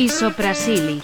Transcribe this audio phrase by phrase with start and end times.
[0.00, 1.02] Исопрасили.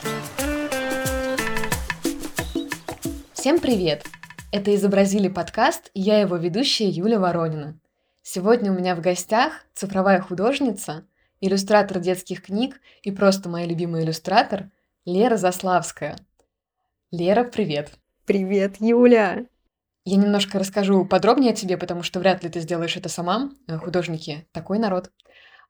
[3.32, 4.06] Всем привет!
[4.52, 7.76] Это «Изобразили подкаст» и я его ведущая Юля Воронина.
[8.22, 11.04] Сегодня у меня в гостях цифровая художница,
[11.40, 14.70] иллюстратор детских книг и просто моя любимая иллюстратор
[15.04, 16.16] Лера Заславская.
[17.10, 17.98] Лера, привет!
[18.26, 19.44] Привет, Юля!
[20.04, 23.50] Я немножко расскажу подробнее о тебе, потому что вряд ли ты сделаешь это сама.
[23.66, 25.10] Художники— такой народ.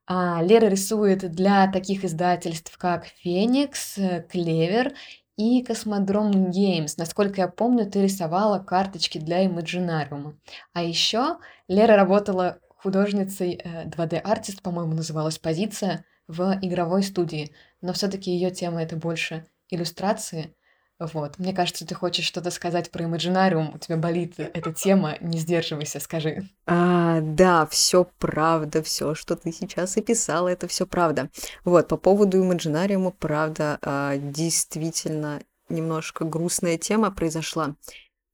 [0.07, 4.93] А, Лера рисует для таких издательств, как «Феникс», э, «Клевер»
[5.37, 6.97] и «Космодром Геймс».
[6.97, 10.39] Насколько я помню, ты рисовала карточки для Имаджинариума.
[10.75, 11.39] А еще
[11.69, 17.55] Лера работала художницей 2D-артист, э, по-моему, называлась позиция, в игровой студии.
[17.81, 20.55] Но все-таки ее тема это больше иллюстрации.
[21.01, 21.39] Вот.
[21.39, 25.99] Мне кажется, ты хочешь что-то сказать про Imaginarium, у тебя болит эта тема, не сдерживайся,
[25.99, 26.49] скажи.
[26.67, 31.31] А, да, все правда, все, что ты сейчас описала, это все правда.
[31.65, 37.75] Вот, по поводу Imaginarium, правда, а, действительно немножко грустная тема произошла.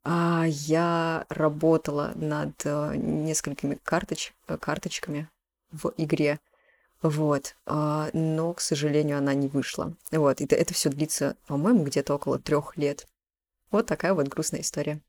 [0.05, 4.33] А, я работала над а, несколькими карточ...
[4.61, 5.29] карточками
[5.73, 6.41] в игре
[7.03, 7.57] вот.
[7.67, 9.95] А, но, к сожалению, она не вышла.
[10.11, 10.41] Вот.
[10.41, 13.07] И это, все длится, по-моему, где-то около трех лет.
[13.71, 15.01] Вот такая вот грустная история.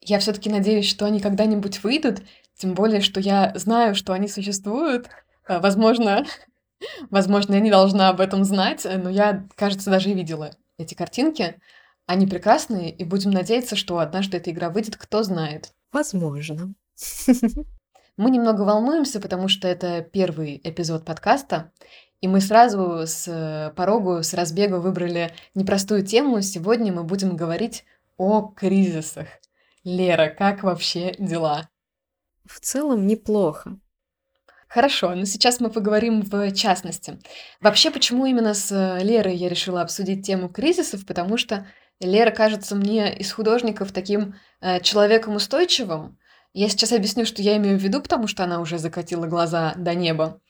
[0.00, 2.22] Я все-таки надеюсь, что они когда-нибудь выйдут,
[2.56, 5.08] тем более, что я знаю, что они существуют.
[5.46, 6.26] А, возможно,
[7.10, 11.60] возможно, я не должна об этом знать, но я, кажется, даже и видела эти картинки.
[12.06, 15.72] Они прекрасные, и будем надеяться, что однажды эта игра выйдет, кто знает.
[15.92, 16.74] Возможно.
[18.16, 21.72] Мы немного волнуемся, потому что это первый эпизод подкаста,
[22.20, 26.42] и мы сразу с э, порогу, с разбега выбрали непростую тему.
[26.42, 27.84] Сегодня мы будем говорить
[28.18, 29.28] о кризисах.
[29.84, 31.70] Лера, как вообще дела?
[32.44, 33.78] В целом неплохо.
[34.68, 37.18] Хорошо, но сейчас мы поговорим в частности.
[37.60, 41.06] Вообще, почему именно с э, Лерой я решила обсудить тему кризисов?
[41.06, 41.66] Потому что
[41.98, 46.18] Лера кажется мне из художников таким э, человеком устойчивым,
[46.52, 49.94] я сейчас объясню, что я имею в виду, потому что она уже закатила глаза до
[49.94, 50.40] неба.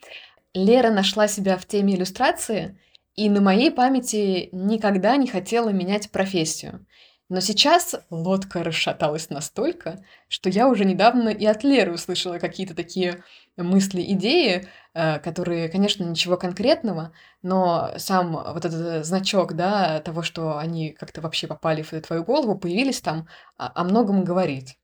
[0.55, 2.79] Лера нашла себя в теме иллюстрации,
[3.17, 6.87] и на моей памяти никогда не хотела менять профессию.
[7.29, 13.23] Но сейчас лодка расшаталась настолько, что я уже недавно и от Леры услышала какие-то такие
[13.57, 17.13] мысли, идеи, э, которые, конечно, ничего конкретного,
[17.43, 22.59] но сам вот этот значок, да, того, что они как-то вообще попали в твою голову,
[22.59, 24.80] появились там, о многом говорить.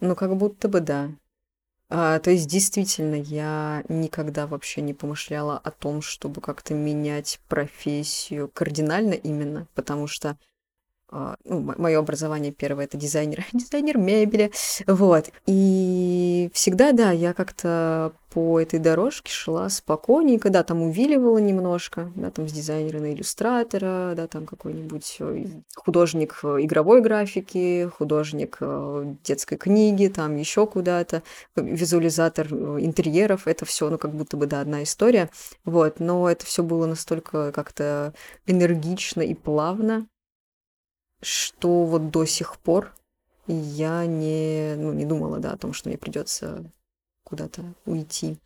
[0.00, 1.10] Ну, как будто бы да.
[1.90, 8.48] А, то есть, действительно, я никогда вообще не помышляла о том, чтобы как-то менять профессию
[8.48, 10.38] кардинально именно, потому что
[11.10, 14.52] ну, мое образование первое это дизайнер, дизайнер мебели,
[14.86, 15.30] вот.
[15.46, 22.30] И всегда, да, я как-то по этой дорожке шла спокойненько, да, там увиливала немножко, да,
[22.30, 29.14] там с дизайнера на иллюстратора, да, там какой-нибудь э, художник э, игровой графики, художник э,
[29.24, 31.22] детской книги, там еще куда-то,
[31.56, 35.28] визуализатор интерьеров, это все, ну, как будто бы, да, одна история,
[35.64, 38.14] вот, но это все было настолько как-то
[38.46, 40.06] энергично и плавно,
[41.22, 42.94] что вот до сих пор
[43.46, 46.64] я не, ну, не думала, да, о том, что мне придется
[47.24, 48.38] куда-то уйти.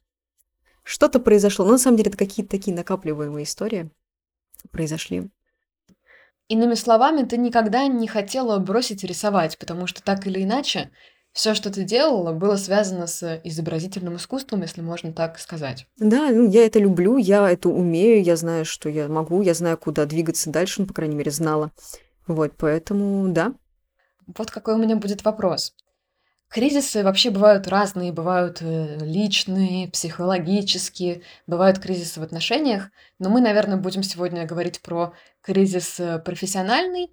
[0.83, 1.65] Что-то произошло.
[1.65, 3.91] Но на самом деле это какие-то такие накапливаемые истории
[4.71, 5.31] произошли.
[6.49, 10.91] Иными словами, ты никогда не хотела бросить рисовать, потому что так или иначе
[11.33, 15.87] все, что ты делала, было связано с изобразительным искусством, если можно так сказать.
[15.97, 19.79] Да, ну я это люблю, я это умею, я знаю, что я могу, я знаю,
[19.79, 21.73] куда двигаться дальше, ну, по крайней мере, знала.
[22.27, 23.55] Вот, поэтому да.
[24.27, 25.75] Вот какой у меня будет вопрос.
[26.55, 33.77] Кризисы вообще бывают разные, бывают э, личные, психологические, бывают кризисы в отношениях, но мы, наверное,
[33.77, 37.11] будем сегодня говорить про кризис э, профессиональный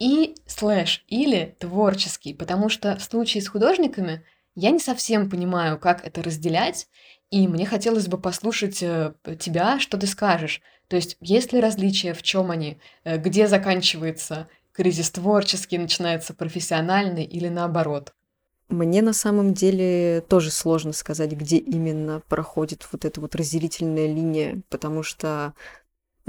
[0.00, 4.24] и слэш или творческий, потому что в случае с художниками
[4.56, 6.88] я не совсем понимаю, как это разделять,
[7.30, 10.62] и мне хотелось бы послушать э, тебя, что ты скажешь.
[10.88, 17.48] То есть, есть ли различия, в чем они, где заканчивается кризис творческий, начинается профессиональный или
[17.48, 18.12] наоборот?
[18.68, 24.62] Мне на самом деле тоже сложно сказать, где именно проходит вот эта вот разделительная линия,
[24.68, 25.54] потому что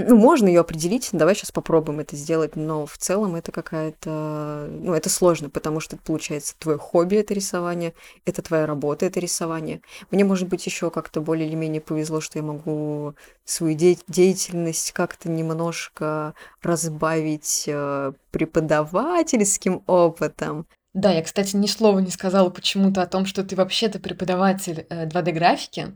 [0.07, 4.67] ну, можно ее определить, давай сейчас попробуем это сделать, но в целом это какая-то...
[4.69, 7.93] Ну, это сложно, потому что, получается, твое хобби— это рисование,
[8.25, 9.81] это твоя работа— это рисование.
[10.11, 13.15] Мне, может быть, еще как-то более или менее повезло, что я могу
[13.45, 20.65] свою де- деятельность как-то немножко разбавить э, преподавательским опытом.
[20.93, 25.93] Да, я, кстати, ни слова не сказала почему-то о том, что ты вообще-то преподаватель 2D-графики.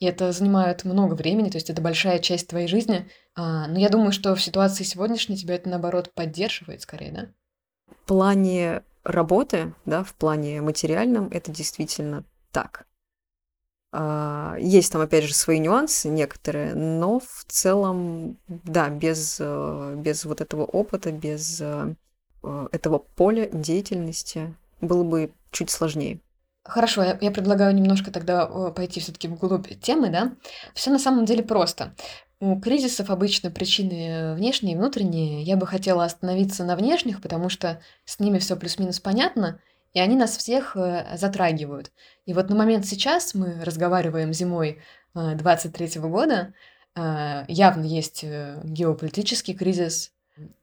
[0.00, 3.08] И это занимает много времени, то есть это большая часть твоей жизни.
[3.34, 7.28] А, но я думаю, что в ситуации сегодняшней тебя это, наоборот, поддерживает скорее, да?
[7.90, 12.86] В плане работы, да, в плане материальном, это действительно так.
[13.96, 20.24] А, есть там, опять же, свои нюансы некоторые, но в целом, да, без, э, без
[20.24, 21.94] вот этого опыта, без э,
[22.42, 26.18] э, этого поля деятельности было бы чуть сложнее.
[26.64, 30.32] Хорошо, я, я предлагаю немножко тогда пойти все-таки вглубь темы, да.
[30.72, 31.94] Все на самом деле просто.
[32.40, 35.42] У кризисов обычно причины внешние и внутренние.
[35.42, 39.60] Я бы хотела остановиться на внешних, потому что с ними все плюс-минус понятно,
[39.92, 41.92] и они нас всех э, затрагивают.
[42.26, 44.80] И вот на момент сейчас мы разговариваем зимой
[45.14, 46.52] 23 э, года,
[46.96, 50.12] э, явно есть геополитический кризис,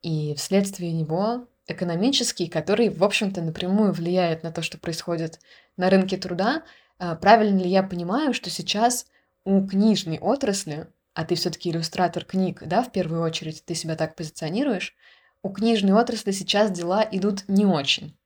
[0.01, 5.39] и вследствие него экономический, который, в общем-то, напрямую влияет на то, что происходит
[5.77, 6.63] на рынке труда.
[6.97, 9.07] А, правильно ли я понимаю, что сейчас
[9.45, 14.15] у книжной отрасли, а ты все-таки иллюстратор книг, да, в первую очередь, ты себя так
[14.15, 14.95] позиционируешь,
[15.43, 18.17] у книжной отрасли сейчас дела идут не очень.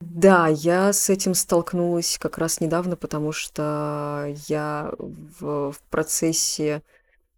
[0.00, 6.82] Да, я с этим столкнулась как раз недавно, потому что я в, в процессе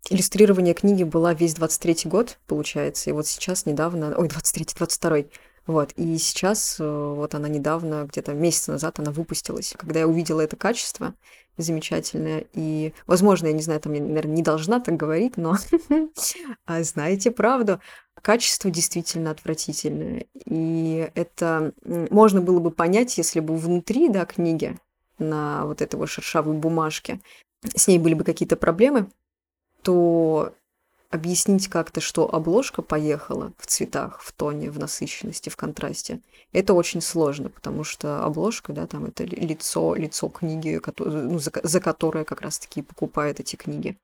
[0.08, 5.30] иллюстрирования книги была весь 23-й год, получается, и вот сейчас недавно, ой, 23-й, 22-й,
[5.66, 9.74] вот, и сейчас, э, вот она недавно, где-то месяц назад она выпустилась.
[9.78, 11.14] Когда я увидела это качество
[11.56, 15.56] замечательное, и, возможно, я не знаю, там, я, наверное, не должна так говорить, но
[16.66, 17.80] а знаете правду,
[18.20, 20.26] качество действительно отвратительное.
[20.46, 24.76] И это можно было бы понять, если бы внутри, да, книги,
[25.18, 27.20] на вот этой вот шершавой бумажке,
[27.76, 29.08] с ней были бы какие-то проблемы,
[29.82, 30.52] то
[31.10, 36.20] объяснить как-то, что обложка поехала в цветах, в тоне, в насыщенности, в контрасте,
[36.52, 41.80] это очень сложно, потому что обложка, да, там это лицо, лицо книги, ну, за, за
[41.80, 43.98] которое как раз-таки покупают эти книги.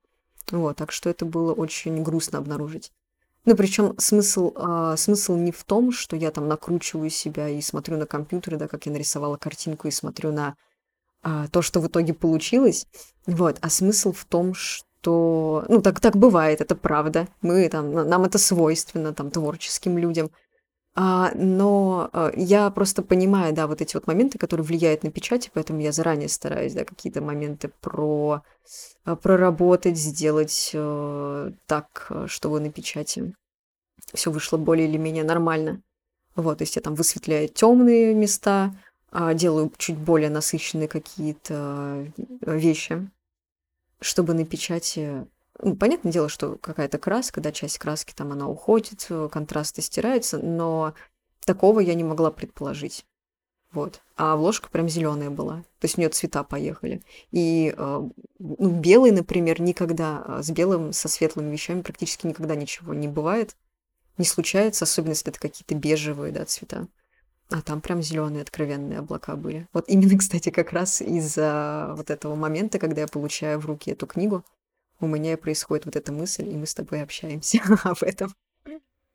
[0.50, 2.92] Вот, так что это было очень грустно обнаружить.
[3.44, 7.96] Ну, причем смысл, а, смысл не в том, что я там накручиваю себя и смотрю
[7.96, 10.56] на компьютере, да, как я нарисовала картинку и смотрю на
[11.22, 12.86] а, то, что в итоге получилось.
[13.26, 17.28] Вот, а смысл в том, что что, ну, так, так бывает, это правда.
[17.40, 20.30] Мы там, нам это свойственно, там, творческим людям.
[20.94, 25.46] А, но а, я просто понимаю, да, вот эти вот моменты, которые влияют на печать,
[25.46, 28.42] и поэтому я заранее стараюсь, да, какие-то моменты про,
[29.04, 33.34] а, проработать, сделать а, так, чтобы на печати
[34.14, 35.82] все вышло более или менее нормально.
[36.34, 38.74] Вот, то есть я там высветляю темные места,
[39.12, 42.10] а, делаю чуть более насыщенные какие-то
[42.42, 43.08] вещи
[44.00, 45.26] чтобы на печати
[45.60, 50.38] ну, понятное дело, что какая-то краска, да, часть краски там она уходит, э, контрасты стираются,
[50.38, 50.94] но
[51.44, 53.04] такого я не могла предположить.
[53.72, 54.00] Вот.
[54.16, 55.56] А обложка прям зеленая была.
[55.78, 57.02] То есть у нее цвета поехали.
[57.32, 58.08] И э,
[58.38, 63.56] ну, белый, например, никогда, э, с белым, со светлыми вещами практически никогда ничего не бывает.
[64.16, 66.88] Не случается, особенно если это какие-то бежевые, да, цвета.
[67.50, 69.66] А там прям зеленые откровенные облака были.
[69.72, 74.06] Вот именно, кстати, как раз из-за вот этого момента, когда я получаю в руки эту
[74.06, 74.44] книгу,
[75.00, 78.34] у меня происходит вот эта мысль, и мы с тобой общаемся об этом.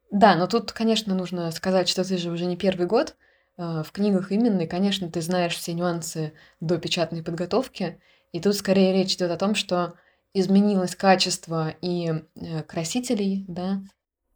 [0.10, 3.16] Да, но тут, конечно, нужно сказать, что ты же уже не первый год
[3.58, 8.00] э, в книгах именно, и, конечно, ты знаешь все нюансы до печатной подготовки,
[8.32, 9.94] и тут скорее речь идет о том, что
[10.34, 13.82] изменилось качество и э, красителей, да,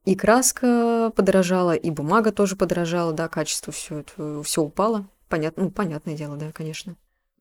[0.08, 5.10] и краска подорожала, и бумага тоже подорожала, да, качество все это все упало.
[5.28, 6.96] Понятно, ну, понятное дело, да, конечно.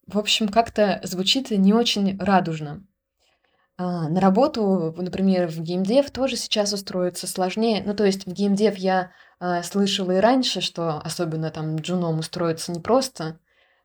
[0.09, 2.85] В общем, как-то звучит не очень радужно.
[3.79, 7.85] А, на работу, например, в геймдев тоже сейчас устроиться сложнее.
[7.87, 12.73] Ну, то есть в геймдев я а, слышала и раньше, что особенно там джуном устроиться
[12.73, 13.39] непросто.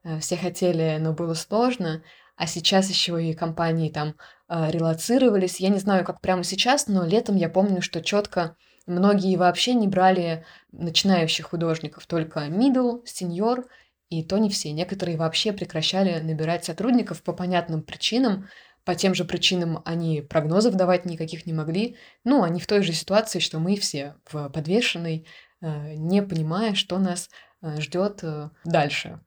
[0.03, 2.01] А, все хотели, но было сложно.
[2.35, 4.15] А сейчас еще и компании там
[4.47, 5.59] а, релацировались.
[5.59, 8.55] Я не знаю, как прямо сейчас, но летом я помню, что четко
[8.91, 10.43] Многие вообще не брали
[10.73, 13.63] начинающих художников, только middle, senior,
[14.09, 14.73] и то не все.
[14.73, 18.49] Некоторые вообще прекращали набирать сотрудников по понятным причинам.
[18.83, 21.95] По тем же причинам они прогнозов давать никаких не могли.
[22.25, 25.25] Ну, они в той же ситуации, что мы все в подвешенной,
[25.61, 27.29] э, не понимая, что нас
[27.61, 29.21] э, ждет э, дальше.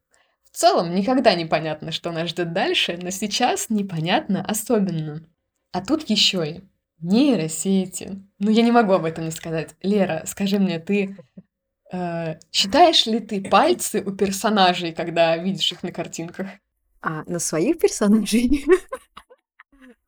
[0.45, 5.27] В целом, никогда не понятно, что нас ждет дальше, но сейчас непонятно особенно.
[5.73, 6.65] А тут еще и
[7.01, 8.23] Нейросети.
[8.39, 9.75] Ну, я не могу об этом не сказать.
[9.83, 11.17] Лера, скажи мне, ты
[11.93, 16.49] э, считаешь ли ты пальцы у персонажей, когда видишь их на картинках?
[17.03, 18.65] А на своих персонажей?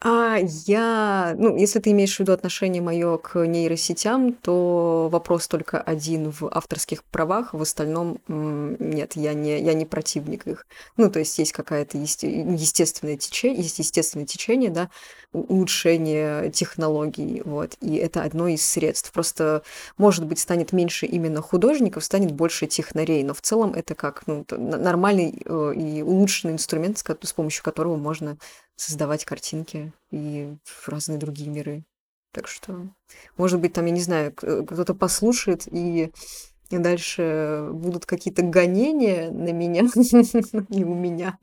[0.08, 5.80] А, я ну, если ты имеешь в виду отношение моё к нейросетям, то вопрос только
[5.80, 7.54] один в авторских правах.
[7.54, 10.66] В остальном, нет, я не я не противник их.
[10.98, 14.90] Ну, то есть есть какая-то есте естественное тече есть естественное течение, да,
[15.36, 19.12] улучшение технологий, вот, и это одно из средств.
[19.12, 19.62] Просто,
[19.98, 24.44] может быть, станет меньше именно художников, станет больше технарей, но в целом это как, ну,
[24.50, 28.38] нормальный, э, и улучшенный инструмент, с помощью которого можно
[28.76, 30.54] создавать картинки и
[30.86, 31.84] разные другие миры.
[32.32, 32.86] Так что,
[33.36, 36.12] может быть, там, я не знаю, кто-то послушает, и
[36.70, 39.82] и дальше будут какие-то гонения на меня,
[40.68, 41.38] не у меня.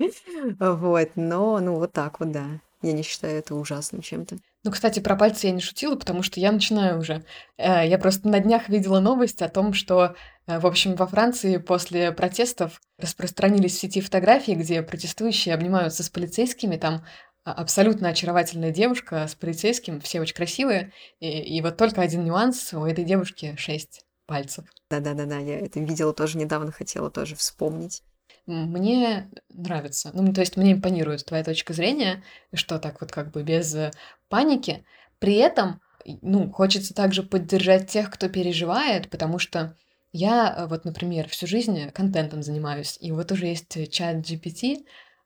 [0.60, 2.60] Вот, но, ну, вот так вот, да.
[2.84, 4.38] Я не считаю это ужасным чем-то.
[4.66, 7.24] Ну, кстати, про пальцы я не шутила, потому что я начинаю уже.
[7.58, 10.16] Э, я просто на днях видела новость о том, что,
[10.48, 16.10] э, в общем, во Франции после протестов распространились в сети фотографии, где протестующие обнимаются с
[16.10, 16.75] полицейскими.
[16.75, 17.06] Там
[17.46, 20.92] а, абсолютно очаровательная девушка с полицейским, все очень красивые.
[21.22, 24.66] И, и вот только один нюанс: у этой девушки шесть пальцев.
[24.90, 28.04] Да-да-да-да, я это видела тоже недавно, хотела тоже вспомнить.
[28.46, 30.12] Мне нравится.
[30.14, 32.24] Ну, то есть мне импонирует твоя точка зрения,
[32.54, 33.92] что так вот как бы без э,
[34.28, 34.84] паники.
[35.20, 35.80] При этом,
[36.22, 39.78] ну, хочется также поддержать тех, кто переживает, потому что
[40.12, 44.86] я э, вот, например, всю жизнь контентом занимаюсь, и вот уже есть чат GPT,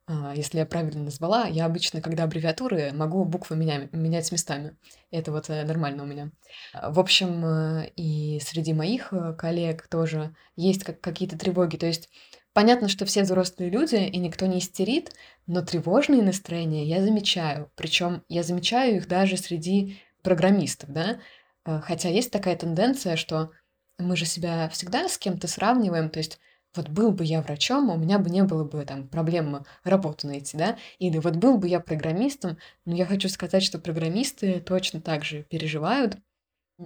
[0.10, 4.78] а, если я правильно назвала, я обычно, когда аббревиатуры, могу буквы меня, менять местами.
[5.12, 6.32] Это вот э, нормально у меня.
[6.72, 11.76] А, в общем, и среди моих коллег тоже есть как, какие-то тревоги.
[11.76, 12.10] То есть
[12.58, 15.14] понятно, что все взрослые люди, и никто не истерит,
[15.46, 17.70] но тревожные настроения я замечаю.
[17.76, 21.20] Причем я замечаю их даже среди программистов, да.
[21.64, 23.52] Хотя есть такая тенденция, что
[24.00, 26.40] мы же себя всегда с кем-то сравниваем, то есть
[26.76, 30.58] вот был бы я врачом, у меня бы не было бы там проблем работу найти,
[30.58, 35.24] да, или вот был бы я программистом, но я хочу сказать, что программисты точно так
[35.24, 36.18] же переживают.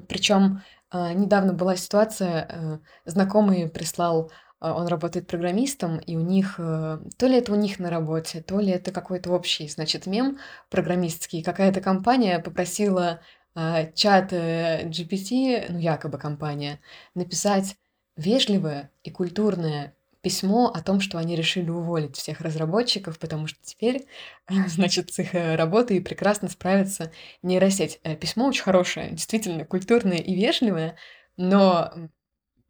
[0.10, 6.56] Причем э, недавно была ситуация, э, знакомый прислал, э, он работает программистом, и у них,
[6.60, 10.38] э, то ли это у них на работе, то ли это какой-то общий, значит, мем
[10.70, 13.22] программистский, какая-то компания попросила
[13.56, 16.80] э, чат э, GPT, ну якобы компания,
[17.16, 17.76] написать
[18.16, 24.06] вежливое и культурное письмо о том, что они решили уволить всех разработчиков, потому что теперь,
[24.68, 28.00] значит, с их э, работой прекрасно справится нейросеть.
[28.20, 30.98] Письмо очень хорошее, действительно культурное и вежливое,
[31.36, 31.92] но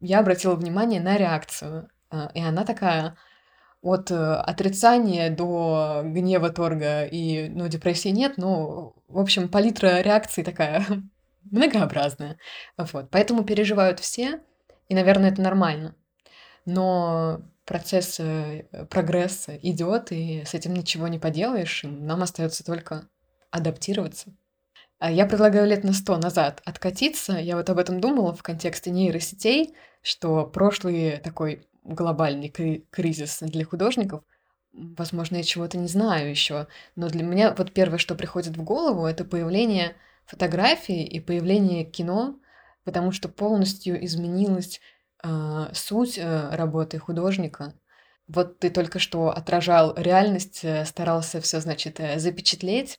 [0.02, 1.88] я обратила внимание на реакцию.
[2.10, 3.16] А, и она такая
[3.80, 10.44] от э, отрицания до гнева, торга и, ну, депрессии нет, но, в общем, палитра реакций
[10.44, 10.84] такая
[11.50, 12.38] многообразная.
[12.76, 13.10] Вот.
[13.10, 14.40] Поэтому переживают все,
[14.88, 15.94] и, наверное, это нормально.
[16.64, 23.08] Но процесс э, прогресса идет, и с этим ничего не поделаешь, и нам остается только
[23.50, 24.34] адаптироваться.
[25.02, 27.32] А я предлагаю лет на сто назад откатиться.
[27.32, 32.48] Я вот об этом думала в контексте нейросетей, что прошлый такой глобальный
[32.90, 34.22] кризис для художников,
[34.72, 36.66] возможно, я чего-то не знаю еще,
[36.96, 39.94] но для меня вот первое, что приходит в голову, это появление
[40.26, 42.38] фотографий и появление кино,
[42.84, 44.80] потому что полностью изменилась
[45.22, 47.74] э, суть э, работы художника.
[48.28, 52.98] Вот ты только что отражал реальность, э, старался все, значит, э, запечатлеть,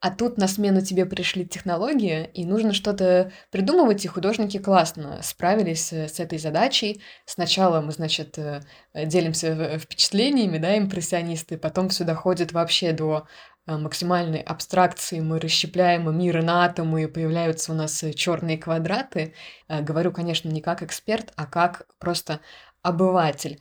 [0.00, 5.92] а тут на смену тебе пришли технологии, и нужно что-то придумывать, и художники классно справились
[5.92, 7.02] э, с этой задачей.
[7.26, 8.62] Сначала мы, значит, э,
[8.94, 13.26] делимся впечатлениями, да, импрессионисты, потом все доходит вообще до
[13.68, 19.34] Э, максимальной абстракции мы расщепляем мир на атомы, и появляются у нас э, черные квадраты.
[19.68, 22.40] Э, говорю, конечно, не как эксперт, а как просто
[22.82, 23.60] обыватель.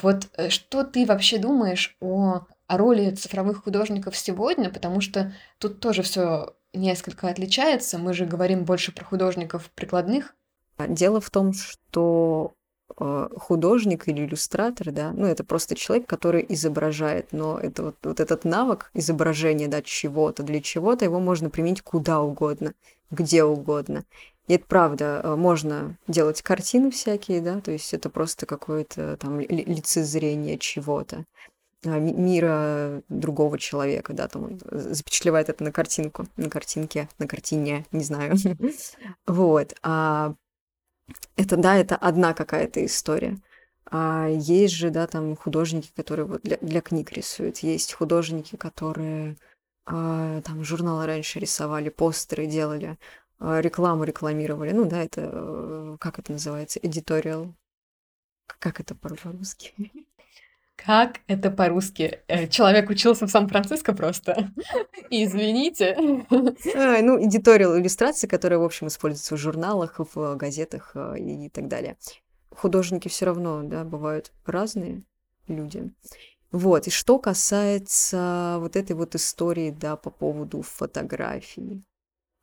[0.00, 4.70] Вот что ты вообще думаешь о, о роли цифровых художников сегодня?
[4.70, 7.98] Потому что тут тоже все несколько отличается.
[7.98, 10.34] Мы же говорим больше про художников прикладных.
[10.78, 12.54] Дело в том, что
[13.00, 18.18] Э, художник или иллюстратор, да, ну, это просто человек, который изображает, но это вот, вот
[18.18, 22.72] этот навык изображения, да, чего-то для чего-то, его можно применить куда угодно,
[23.10, 24.04] где угодно.
[24.48, 29.38] И это правда, э, можно делать картины всякие, да, то есть это просто какое-то там
[29.38, 37.08] лицезрение чего-то а, мира другого человека, да, там он запечатлевает это на картинку, на картинке,
[37.18, 38.36] на картине, не знаю.
[39.26, 39.74] Вот.
[39.82, 40.34] А
[41.36, 43.38] это, да, это одна какая-то история.
[43.90, 47.58] А есть же, да, там художники, которые вот для, для книг рисуют.
[47.58, 49.36] Есть художники, которые
[49.86, 52.98] а, там журналы раньше рисовали, постеры делали,
[53.38, 54.72] а, рекламу рекламировали.
[54.72, 57.54] Ну, да, это, э, как это называется, editorial.
[58.58, 59.74] Как это по-русски?
[60.84, 62.20] Как это по-русски?
[62.28, 64.52] Э, человек учился в Сан-Франциско просто.
[65.10, 65.96] Извините.
[65.98, 71.66] А, ну, editorial иллюстрации, которые, в общем, используются в журналах, в газетах э, и так
[71.66, 71.96] далее.
[72.54, 75.02] Художники все равно, да, бывают разные
[75.48, 75.92] люди.
[76.52, 81.84] Вот, и что касается вот этой вот истории, да, по поводу фотографий,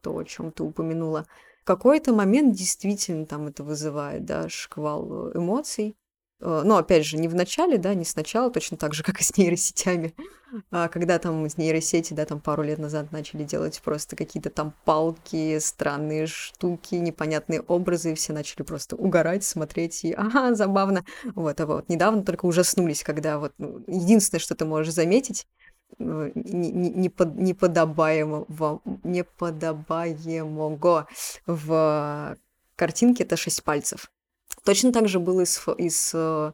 [0.02, 1.26] то, о чем ты упомянула,
[1.64, 5.96] какой-то момент действительно там это вызывает, да, шквал э, эмоций,
[6.42, 9.24] Э, ну, опять же, не в начале, да, не сначала, точно так же, как и
[9.24, 10.14] с нейросетями.
[10.72, 14.74] А когда там с нейросети, да, там пару лет назад начали делать просто какие-то там
[14.86, 21.04] палки, странные штуки, непонятные образы, и все начали просто угорать, смотреть, и ага, забавно.
[21.34, 25.46] Вот, а вот недавно только ужаснулись, когда вот ну, единственное, что ты можешь заметить,
[26.00, 31.08] э, неподобаемого, неподобаемого
[31.46, 32.38] в
[32.76, 34.12] картинке это шесть пальцев.
[34.66, 36.52] Точно так же было и с, и с, э,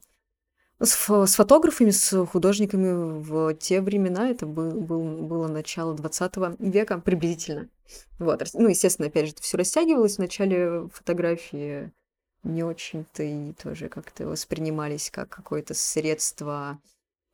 [0.84, 4.30] с, с фотографами, с художниками в те времена.
[4.30, 7.70] Это был, был, было начало 20 века приблизительно.
[8.20, 8.46] Вот.
[8.54, 10.18] Ну, естественно, опять же, это все растягивалось.
[10.18, 11.92] В начале фотографии
[12.44, 16.80] не очень-то и тоже как-то воспринимались как какое-то средство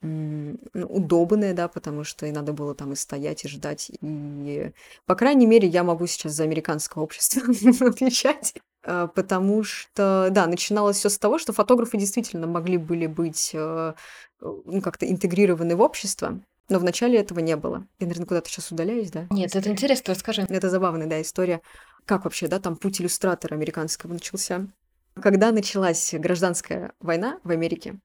[0.01, 3.91] ну, удобное, да, потому что и надо было там и стоять, и ждать.
[4.01, 4.71] И,
[5.07, 7.41] по крайней мере, я могу сейчас за американское общество
[7.87, 8.53] отвечать.
[8.87, 13.93] А, потому что, да, начиналось все с того, что фотографы действительно могли были быть э,
[14.39, 16.39] ну, как-то интегрированы в общество,
[16.69, 17.85] но вначале этого не было.
[17.99, 19.27] Я, наверное, куда-то сейчас удаляюсь, да?
[19.29, 20.45] Нет, это интересно, расскажи.
[20.47, 21.61] Это забавная, да, история.
[22.05, 24.67] Как вообще, да, там путь иллюстратора американского начался.
[25.15, 27.99] Когда началась гражданская война в Америке,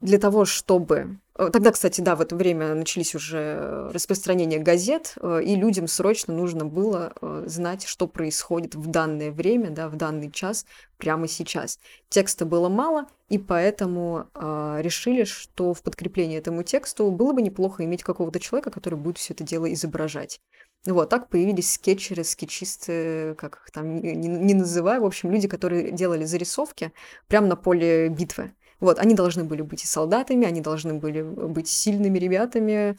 [0.00, 1.18] для того, чтобы...
[1.38, 6.34] Э, тогда, кстати, да, в это время начались уже распространение газет, э, и людям срочно
[6.34, 10.66] нужно было э, знать, что происходит в данное время, да, в данный час,
[10.96, 11.78] прямо сейчас.
[12.08, 18.02] Текста было мало, и поэтому решили, что в подкреплении этому тексту было бы неплохо иметь
[18.02, 20.40] какого-то человека, который будет все это дело изображать.
[20.86, 25.92] Вот, так появились скетчеры, скетчисты, как их там не, не называю, в общем, люди, которые
[25.92, 26.92] делали зарисовки
[27.26, 28.52] прямо на поле битвы.
[28.80, 32.96] Вот, они должны были быть и солдатами, они должны были быть сильными ребятами,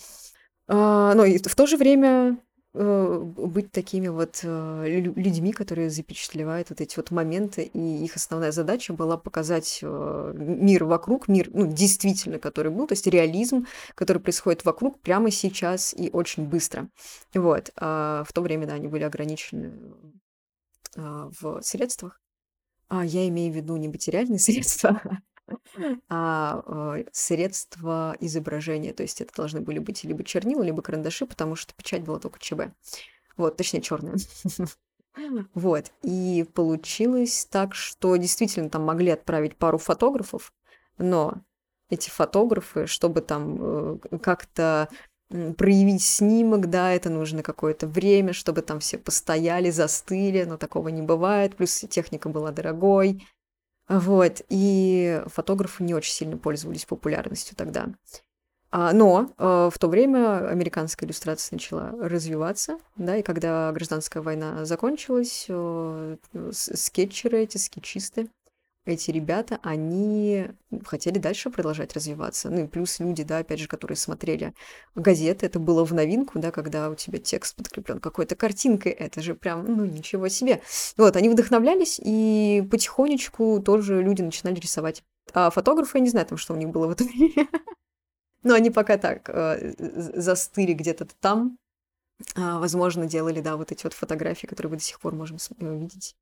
[0.69, 2.37] а, но и в то же время
[2.75, 8.51] э, быть такими вот э, людьми, которые запечатлевают вот эти вот моменты, и их основная
[8.51, 13.65] задача была показать э, мир вокруг, мир, ну, действительно, который был, то есть реализм,
[13.95, 16.87] который происходит вокруг прямо сейчас и очень быстро.
[17.33, 17.71] Вот.
[17.75, 19.73] А в то время, да, они были ограничены
[20.95, 22.19] в средствах.
[22.89, 25.01] А я имею в виду не материальные средства,
[26.09, 28.93] а, э, средства изображения.
[28.93, 32.39] То есть это должны были быть либо чернила, либо карандаши, потому что печать была только
[32.39, 32.73] ЧБ.
[33.37, 34.17] Вот, точнее, черная.
[35.53, 35.91] Вот.
[36.01, 40.53] И получилось так, что действительно там могли отправить пару фотографов,
[40.97, 41.41] но
[41.89, 44.87] эти фотографы, чтобы там э, как-то
[45.57, 51.03] проявить снимок, да, это нужно какое-то время, чтобы там все постояли, застыли, но такого не
[51.03, 53.27] бывает, плюс техника была дорогой,
[53.89, 57.87] вот, и фотографы не очень сильно пользовались популярностью тогда.
[58.71, 64.63] А, но э, в то время американская иллюстрация начала развиваться, да, и когда гражданская война
[64.65, 66.17] закончилась, э,
[66.51, 68.29] скетчеры эти, скетчисты,
[68.89, 70.47] эти ребята, они
[70.85, 72.49] хотели дальше продолжать развиваться.
[72.49, 74.53] Ну и плюс люди, да, опять же, которые смотрели
[74.95, 79.35] газеты, это было в новинку, да, когда у тебя текст подкреплен какой-то картинкой, это же
[79.35, 80.61] прям, ну, ничего себе.
[80.97, 85.03] Вот, они вдохновлялись, и потихонечку тоже люди начинали рисовать.
[85.33, 87.07] А фотографы, я не знаю, там, что у них было в этом
[88.43, 91.57] Но они пока так э, застыли где-то там.
[92.35, 95.77] А, возможно, делали, да, вот эти вот фотографии, которые мы до сих пор можем э,
[95.77, 96.15] видеть.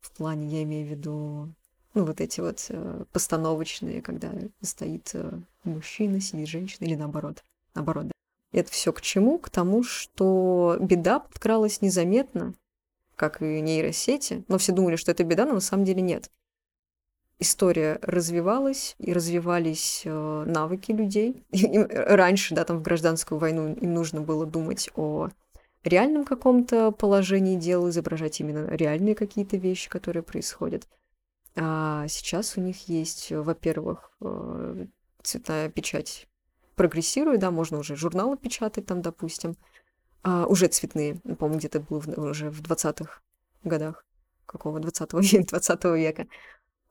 [0.00, 1.54] В плане, я имею в виду
[1.94, 5.30] ну, вот эти вот э, постановочные, когда стоит э,
[5.64, 7.44] мужчина, сидит женщина, или наоборот.
[7.74, 8.12] Наоборот, да.
[8.52, 9.38] Это все к чему?
[9.38, 12.54] К тому, что беда подкралась незаметно,
[13.16, 16.30] как и нейросети, но все думали, что это беда, но на самом деле нет.
[17.38, 21.44] История развивалась, и развивались э, навыки людей.
[21.50, 25.28] И, раньше, да, там в гражданскую войну им нужно было думать о
[25.82, 30.86] реальном каком-то положении дел, изображать именно реальные какие-то вещи, которые происходят.
[31.54, 34.86] А сейчас у них есть, э, во-первых, э,
[35.22, 36.26] цветная печать
[36.74, 39.56] прогрессирует, да, можно уже журналы печатать там, допустим,
[40.22, 43.20] а, уже цветные, по-моему, где-то был в, уже в 20-х
[43.64, 44.04] годах,
[44.46, 46.26] какого 20 века, 20 века.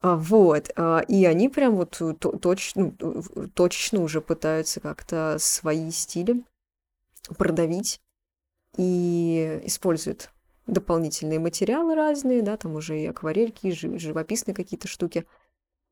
[0.02, 2.00] Вот, а, и они прям вот
[2.40, 3.22] точно, ну,
[3.54, 6.44] точечно уже пытаются как-то свои стили
[7.38, 8.00] продавить
[8.76, 10.30] и используют
[10.66, 15.26] дополнительные материалы разные, да, там уже и акварельки, и живописные какие-то штуки.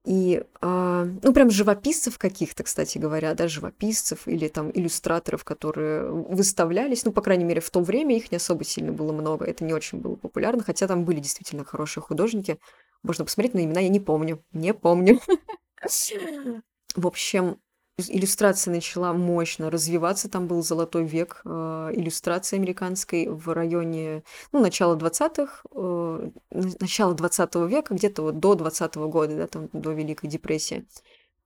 [0.06, 7.04] И, а, ну, прям живописцев каких-то, кстати говоря, да, живописцев или там иллюстраторов, которые выставлялись,
[7.04, 9.74] ну, по крайней мере, в то время их не особо сильно было много, это не
[9.74, 12.58] очень было популярно, хотя там были действительно хорошие художники.
[13.02, 15.20] Можно посмотреть, но имена я не помню, не помню.
[16.96, 17.60] В общем,
[18.08, 20.30] иллюстрация начала мощно развиваться.
[20.30, 27.54] Там был золотой век э, иллюстрации американской в районе, ну, начала 20-х, э, начала 20
[27.68, 30.86] века, где-то вот до 20 -го года, да, там, до Великой депрессии.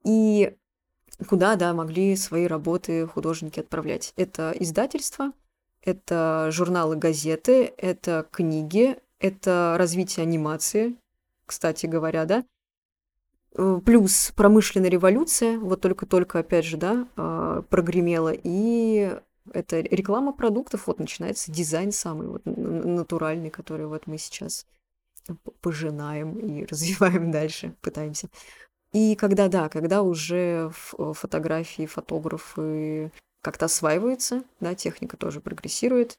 [0.05, 0.55] И
[1.29, 4.13] куда, да, могли свои работы художники отправлять.
[4.17, 5.33] Это издательства,
[5.83, 10.97] это журналы, газеты, это книги, это развитие анимации,
[11.47, 12.45] кстати говоря, да,
[13.55, 19.17] плюс промышленная революция, вот только-только, опять же, да, а, прогремела, и
[19.53, 24.67] это реклама продуктов, вот начинается дизайн самый вот натуральный, который вот мы сейчас
[25.61, 28.29] пожинаем и развиваем дальше, пытаемся.
[28.93, 33.11] И когда, да, когда уже фотографии, фотографы
[33.43, 36.17] как-то осваиваются, да, техника тоже прогрессирует,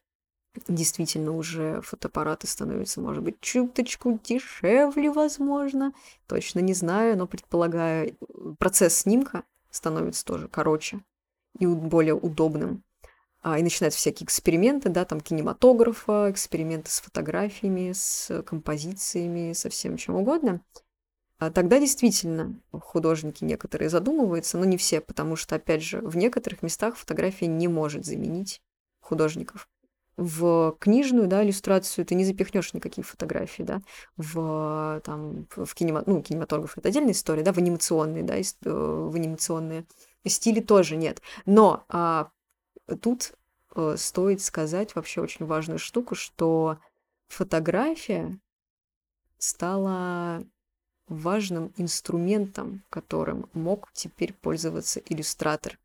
[0.68, 5.92] действительно уже фотоаппараты становятся, может быть, чуточку дешевле, возможно.
[6.26, 8.16] Точно не знаю, но предполагаю,
[8.58, 11.00] процесс снимка становится тоже короче
[11.58, 12.82] и более удобным.
[13.42, 19.96] А, и начинаются всякие эксперименты, да, там кинематографа, эксперименты с фотографиями, с композициями, со всем
[19.96, 20.62] чем угодно.
[21.38, 26.62] А тогда действительно художники некоторые задумываются, но не все, потому что, опять же, в некоторых
[26.62, 28.62] местах фотография не может заменить
[29.00, 29.68] художников
[30.16, 33.82] в книжную, да, иллюстрацию ты не запихнешь никакие фотографии, да,
[34.16, 39.14] в, там, в кинема, ну, кинематограф это отдельная история, да, в анимационные, да, э, в
[39.14, 39.84] анимационные
[40.26, 41.20] стили тоже нет.
[41.44, 42.30] Но а,
[43.00, 43.32] тут
[43.74, 46.78] а, стоит сказать вообще очень важную штуку, что
[47.28, 48.38] фотография
[49.38, 50.42] стала
[51.08, 55.78] важным инструментом, которым мог теперь пользоваться иллюстратор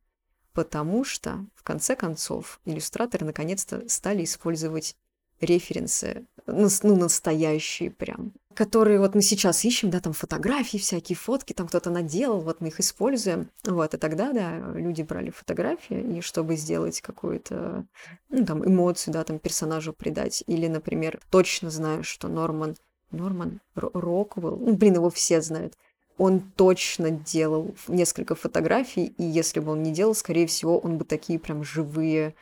[0.53, 4.95] потому что, в конце концов, иллюстраторы наконец-то стали использовать
[5.41, 11.67] референсы, ну, настоящие прям, которые вот мы сейчас ищем, да, там фотографии всякие, фотки, там
[11.67, 16.55] кто-то наделал, вот мы их используем, вот, и тогда, да, люди брали фотографии, и чтобы
[16.55, 17.85] сделать какую-то,
[18.29, 22.75] ну, там, эмоцию, да, там, персонажу придать, или, например, точно знаю, что Норман,
[23.11, 25.73] Норман Роквелл, ну, блин, его все знают,
[26.17, 31.05] он точно делал несколько фотографий, и если бы он не делал, скорее всего, он бы
[31.05, 32.35] такие прям живые,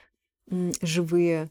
[0.81, 1.49] живые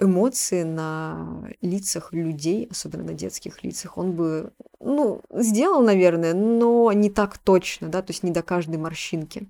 [0.00, 7.10] эмоции на лицах людей, особенно на детских лицах, он бы, ну, сделал, наверное, но не
[7.10, 9.48] так точно, да, то есть не до каждой морщинки.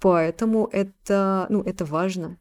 [0.00, 2.38] Поэтому это, ну, это важно.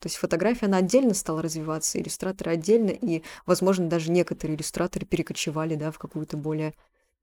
[0.00, 5.74] То есть фотография, она отдельно стала развиваться, иллюстраторы отдельно, и, возможно, даже некоторые иллюстраторы перекочевали,
[5.74, 6.74] да, в какую-то более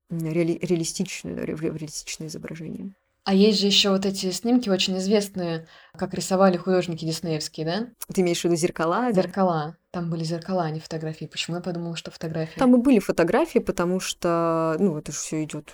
[0.10, 2.94] реали реалистичное, реалистичное изображение.
[3.24, 7.88] А есть же еще вот эти снимки очень известные, как рисовали художники диснеевские, да?
[8.13, 9.12] Ты имеешь в виду зеркала?
[9.12, 9.78] Зеркала.
[9.89, 11.26] Там были зеркала, а не фотографии.
[11.26, 12.60] Почему я подумала, что фотографии?
[12.60, 15.74] Там и были фотографии, потому что, ну, это же все идет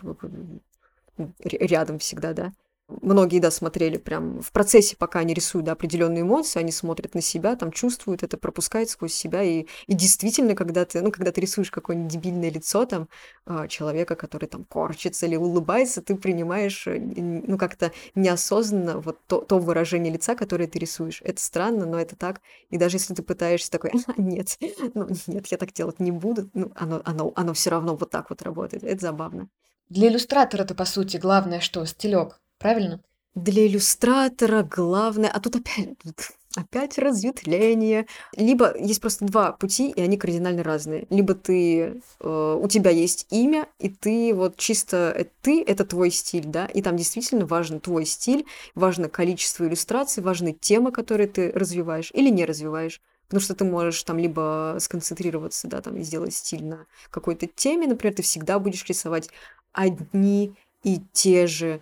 [1.44, 2.54] рядом всегда, да
[3.01, 7.21] многие, да, смотрели прям в процессе, пока они рисуют да, определенные эмоции, они смотрят на
[7.21, 9.43] себя, там чувствуют это, пропускают сквозь себя.
[9.43, 13.08] И, и действительно, когда ты, ну, когда ты рисуешь какое-нибудь дебильное лицо там
[13.45, 19.41] а, человека, который там корчится или улыбается, ты принимаешь, э, ну, как-то неосознанно вот то,
[19.41, 21.21] то выражение лица, которое ты рисуешь.
[21.23, 22.41] Это странно, но это так.
[22.69, 24.58] И даже если ты пытаешься такой, а, нет,
[24.93, 28.30] ну, нет, я так делать не буду, ну, оно, оно, оно все равно вот так
[28.30, 28.84] вот работает.
[28.84, 29.49] Это забавно.
[29.91, 31.86] Для иллюстратора-то, по сути, главное что?
[31.86, 32.39] Стилек.
[32.62, 33.02] Правильно?
[33.34, 35.95] Для иллюстратора главное, а тут опять,
[36.56, 38.06] опять разветвление.
[38.36, 41.08] Либо есть просто два пути, и они кардинально разные.
[41.10, 46.12] Либо ты, э, у тебя есть имя, и ты вот чисто э, ты это твой
[46.12, 48.45] стиль, да, и там действительно важен твой стиль,
[48.76, 53.02] важно количество иллюстраций, важны темы, которые ты развиваешь или не развиваешь.
[53.28, 57.88] Потому что ты можешь там либо сконцентрироваться, да, там и сделать стиль на какой-то теме,
[57.88, 59.30] например, ты всегда будешь рисовать
[59.71, 61.82] одни и те же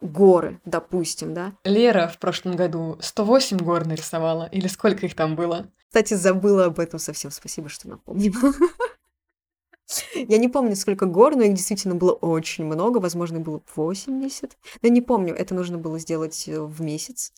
[0.00, 1.52] горы, допустим, да.
[1.64, 5.70] Лера в прошлом году 108 гор нарисовала, или сколько их там было?
[5.88, 7.30] Кстати, забыла об этом совсем.
[7.30, 8.52] Спасибо, что напомнила.
[10.14, 12.98] Я не помню, сколько гор, но их действительно было очень много.
[12.98, 14.56] Возможно, было 80.
[14.82, 17.32] Но не помню, это нужно было сделать э, в месяц.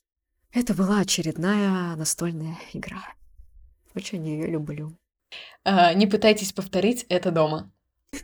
[0.52, 3.02] Это была очередная настольная игра.
[3.94, 4.92] Очень ее люблю.
[5.64, 7.72] А, не пытайтесь повторить это дома.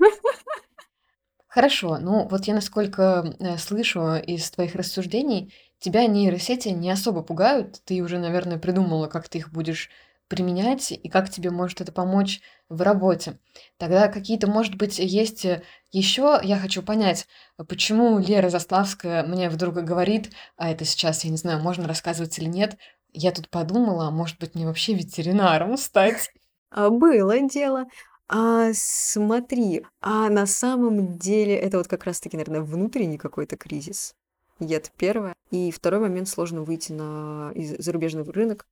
[1.59, 7.81] Хорошо, ну вот я насколько э, слышу из твоих рассуждений, тебя нейросети не особо пугают.
[7.85, 9.91] Ты уже, наверное, придумала, как ты их будешь
[10.29, 13.41] применять и как тебе может это помочь в работе.
[13.77, 17.27] Тогда какие-то, может быть, есть э, еще, я хочу понять,
[17.69, 22.47] почему Лера Заславская мне вдруг говорит, а это сейчас, я не знаю, можно рассказывать или
[22.47, 22.79] нет,
[23.13, 26.31] я тут подумала, а может быть, мне вообще ветеринаром стать?
[26.71, 27.87] А, было дело.
[28.29, 34.15] А, смотри, а на самом деле это вот как раз-таки, наверное, внутренний какой-то кризис.
[34.61, 35.35] Это первое.
[35.51, 38.67] И второй момент сложно выйти на зарубежный рынок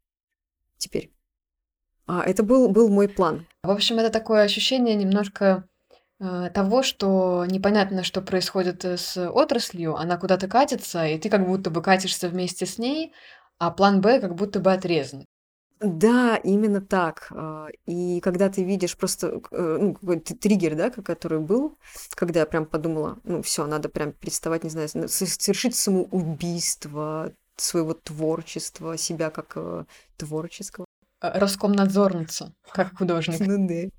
[0.77, 1.11] теперь.
[2.07, 3.47] А, это был, был мой план.
[3.63, 5.67] В общем, это такое ощущение немножко
[6.21, 11.47] э, того, что непонятно, что происходит э, с отраслью, она куда-то катится, и ты как
[11.47, 13.13] будто бы катишься вместе с ней,
[13.59, 15.25] а план Б как будто бы отрезан.
[15.81, 17.29] Да, именно так.
[17.31, 21.77] А, и когда ты видишь просто э, ну, какой-то триггер, да, который был,
[22.11, 28.97] когда я прям подумала, ну все, надо прям переставать, не знаю, совершить самоубийство своего творчества,
[28.97, 29.85] себя как э,
[30.17, 30.87] творческого.
[31.21, 33.41] Э, Роскомнадзорница, как художник.
[33.41, 33.91] Ну да.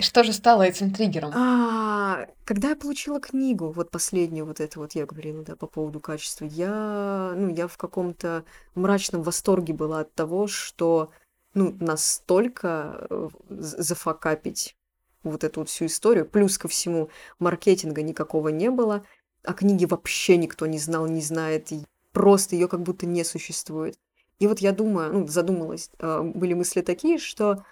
[0.00, 1.32] Что же стало этим триггером?
[1.34, 6.00] А, когда я получила книгу, вот последнюю, вот это вот я говорила, да, по поводу
[6.00, 11.10] качества, я, ну, я в каком-то мрачном восторге была от того, что,
[11.54, 14.76] ну, настолько э, зафакапить
[15.22, 16.26] вот эту вот всю историю.
[16.26, 19.04] Плюс ко всему, маркетинга никакого не было,
[19.44, 23.98] а книги вообще никто не знал, не знает, и просто ее как будто не существует.
[24.38, 27.64] И вот я думаю, ну, задумалась, э, были мысли такие, что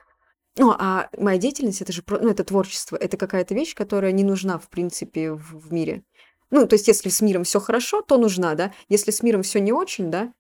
[0.57, 4.59] ну, а моя деятельность это же ну, это творчество, это какая-то вещь, которая не нужна,
[4.59, 6.03] в принципе, в, в мире.
[6.51, 8.73] Ну, то есть, если с миром все хорошо, то нужна, да.
[8.89, 10.33] Если с миром все не очень, да,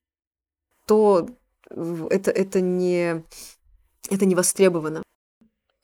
[0.87, 1.29] то
[1.71, 3.25] это, это не
[4.11, 5.03] это не востребовано.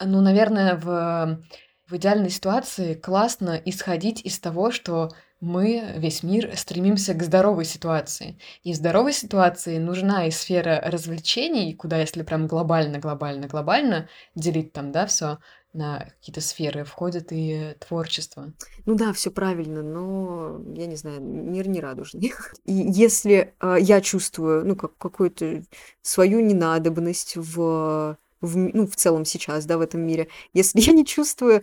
[0.05, 1.43] Ну, наверное, в,
[1.87, 8.39] в идеальной ситуации классно исходить из того, что мы, весь мир, стремимся к здоровой ситуации.
[8.63, 14.73] И в здоровой ситуации нужна и сфера развлечений, куда, если прям глобально, глобально, глобально делить
[14.73, 15.39] там, да, все
[15.77, 18.53] на какие-то сферы, входит и творчество.
[18.85, 22.33] Ну да, все правильно, но я не знаю, мир не радужный.
[22.65, 25.63] И если э, я чувствую, ну, как какую-то
[26.03, 31.05] свою ненадобность в в, ну, в целом сейчас, да, в этом мире, если я не
[31.05, 31.63] чувствую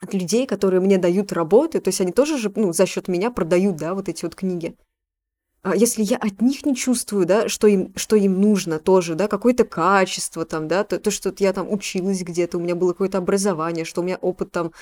[0.00, 3.30] от людей, которые мне дают работы, то есть они тоже же, ну, за счет меня
[3.30, 4.76] продают, да, вот эти вот книги.
[5.62, 9.28] А если я от них не чувствую, да, что им, что им нужно тоже, да,
[9.28, 13.18] какое-то качество там, да, то, то что я там училась где-то, у меня было какое-то
[13.18, 14.72] образование, что у меня опыт там,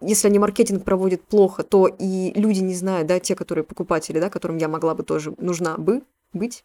[0.00, 4.28] если они маркетинг проводят плохо, то и люди не знают, да, те, которые покупатели, да,
[4.28, 6.64] которым я могла бы тоже, нужна бы быть,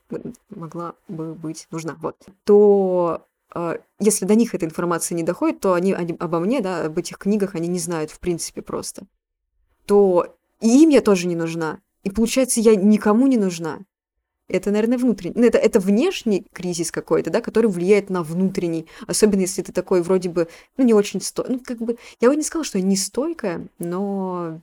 [0.49, 5.73] могла бы быть нужна, вот, то а, если до них эта информация не доходит, то
[5.73, 9.03] они, они обо мне, да, об этих книгах они не знают в принципе просто.
[9.85, 11.79] То и им я тоже не нужна.
[12.03, 13.79] И получается, я никому не нужна.
[14.47, 15.35] Это, наверное, внутренний.
[15.35, 18.87] Ну, это, это внешний кризис какой-то, да, который влияет на внутренний.
[19.07, 21.45] Особенно если ты такой вроде бы, ну, не очень сто...
[21.47, 24.61] Ну, как бы, я бы не сказала, что я не стойкая, но...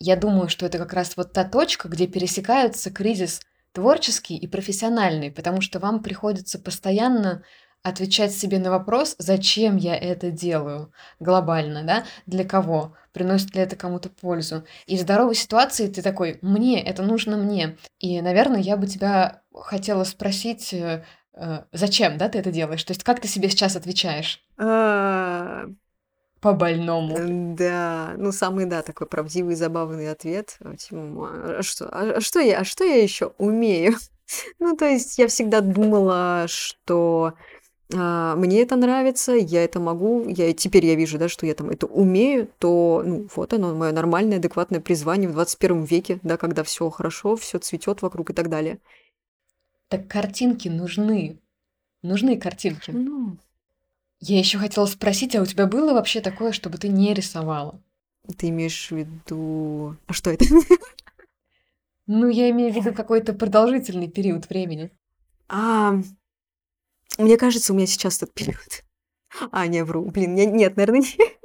[0.00, 3.40] Я думаю, что это как раз вот та точка, где пересекаются кризис
[3.72, 7.44] творческий и профессиональный, потому что вам приходится постоянно
[7.82, 13.76] отвечать себе на вопрос, зачем я это делаю глобально, да, для кого, приносит ли это
[13.76, 14.64] кому-то пользу.
[14.86, 17.76] И в здоровой ситуации ты такой, мне, это нужно мне.
[17.98, 22.84] И, наверное, я бы тебя хотела спросить, э, э, зачем, да, ты это делаешь?
[22.84, 24.44] То есть как ты себе сейчас отвечаешь?
[24.58, 25.64] А,
[26.40, 27.56] По больному.
[27.56, 30.58] Да, ну самый, да, такой правдивый, забавный ответ.
[30.78, 33.94] Типа, а что, а, а что я, а что я еще умею?
[34.58, 37.34] Ну, то есть я всегда думала, что а,
[37.90, 41.86] мне это нравится, я это могу, я теперь я вижу, да, что я там это
[41.86, 46.90] умею, то, ну, вот оно, мое нормальное, адекватное призвание в 21 веке, да, когда все
[46.90, 48.78] хорошо, все цветет вокруг и так далее.
[49.88, 51.38] Так картинки нужны.
[52.02, 52.90] Нужны картинки.
[52.90, 53.38] Ну,
[54.20, 57.80] Я еще хотела спросить, а у тебя было вообще такое, чтобы ты не рисовала?
[58.36, 59.96] ты имеешь в виду...
[60.06, 60.44] А что это?
[62.06, 64.90] Ну, я имею в виду какой-то продолжительный период времени.
[65.48, 65.94] А,
[67.18, 68.84] мне кажется, у меня сейчас тот период.
[69.50, 70.04] А, не, вру.
[70.10, 71.38] Блин, не- нет, наверное, нет.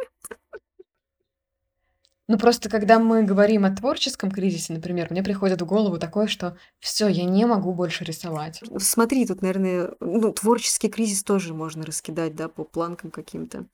[2.30, 6.58] Ну, просто когда мы говорим о творческом кризисе, например, мне приходит в голову такое, что
[6.80, 8.64] все, я не могу больше рисовать.
[8.78, 13.66] Смотри, тут, наверное, ну, творческий кризис тоже можно раскидать, да, по планкам каким-то.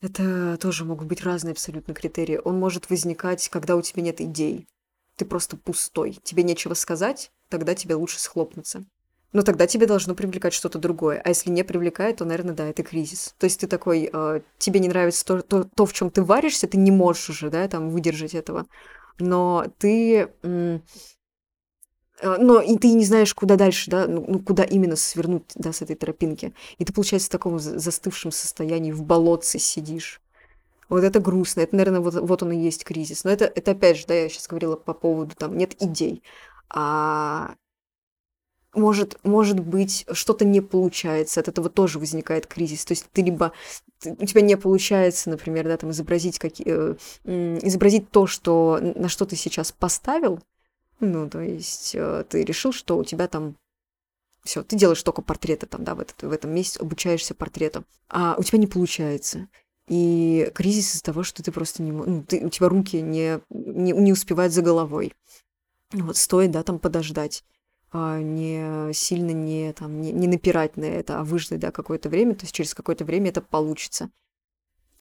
[0.00, 2.40] Это тоже могут быть разные абсолютно критерии.
[2.44, 4.68] Он может возникать, когда у тебя нет идей.
[5.16, 6.20] Ты просто пустой.
[6.22, 8.84] Тебе нечего сказать, тогда тебе лучше схлопнуться.
[9.32, 11.20] Но тогда тебе должно привлекать что-то другое.
[11.24, 13.34] А если не привлекает, то, наверное, да, это кризис.
[13.38, 16.66] То есть ты такой, э, тебе не нравится то, то, то, в чем ты варишься,
[16.66, 18.66] ты не можешь уже, да, там, выдержать этого.
[19.18, 20.30] Но ты...
[20.42, 20.78] Э,
[22.22, 25.82] но и ты не знаешь, куда дальше, да, ну, ну, куда именно свернуть, да, с
[25.82, 26.54] этой тропинки.
[26.78, 30.22] И ты, получается, в таком застывшем состоянии, в болотце сидишь.
[30.88, 33.24] Вот это грустно, это, наверное, вот, вот он и есть кризис.
[33.24, 36.22] Но это, это опять же, да, я сейчас говорила по поводу, там, нет идей.
[36.70, 37.54] А
[38.76, 42.84] может, может быть, что-то не получается, от этого тоже возникает кризис.
[42.84, 43.52] То есть ты либо
[44.04, 49.24] у тебя не получается, например, да, там изобразить, какие, э, изобразить то, что, на что
[49.24, 50.40] ты сейчас поставил,
[51.00, 53.56] ну, то есть э, ты решил, что у тебя там
[54.44, 58.36] все, ты делаешь только портреты там, да, в, этот, в этом месяце обучаешься портрету, а
[58.38, 59.48] у тебя не получается.
[59.88, 61.92] И кризис из-за того, что ты просто не...
[61.92, 65.14] Ну, ты, у тебя руки не, не, не успевают за головой.
[65.92, 67.44] Вот стоит, да, там подождать
[67.92, 72.44] не сильно не, там, не, не напирать на это, а выждать да, какое-то время, то
[72.44, 74.10] есть через какое-то время это получится.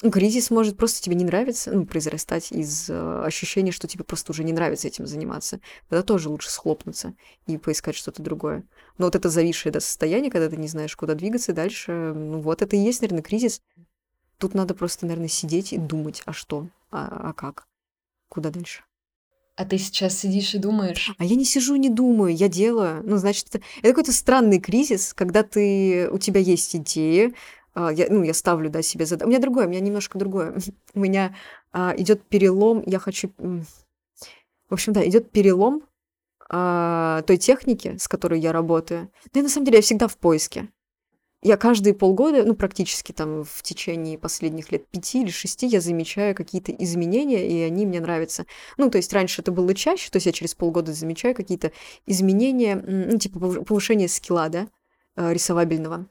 [0.02, 4.44] Кризис может просто тебе не нравиться, ну, произрастать из э, ощущения, что тебе просто уже
[4.44, 5.62] не нравится этим заниматься.
[5.88, 7.16] Тогда тоже лучше схлопнуться
[7.48, 8.66] и поискать что-то другое.
[8.98, 12.62] Но вот это зависшее да, состояние, когда ты не знаешь, куда двигаться дальше, ну вот
[12.62, 13.62] это и есть, наверное, кризис.
[14.38, 17.66] Тут надо просто, наверное, сидеть и думать, а что, а, а как,
[18.28, 18.84] куда дальше.
[19.58, 21.16] А ты сейчас сидишь и думаешь?
[21.18, 23.02] А я не сижу, не думаю, я делаю.
[23.06, 27.34] Ну, значит, это, это какой-то странный кризис, когда ты, у тебя есть идеи,
[27.74, 29.28] а, я, ну, я ставлю, да, себе задачу.
[29.28, 30.58] У меня другое, у меня немножко другое.
[30.94, 31.36] у меня
[31.72, 33.32] а, идет перелом, я хочу...
[33.38, 35.84] В общем, да, идет перелом
[36.50, 39.10] а, той техники, с которой я работаю.
[39.34, 40.70] Но я, на самом деле, я всегда в поиске.
[41.46, 46.34] Я каждые полгода, ну, практически там в течение последних лет пяти или шести, я замечаю
[46.34, 48.48] какие-то изменения, и они мне нравятся.
[48.78, 51.72] Ну, то есть раньше это было чаще, то есть я через полгода замечаю какие-то
[52.08, 54.70] изменения, ну, типа повышение скилла, да,
[55.18, 56.08] э, рисовабельного.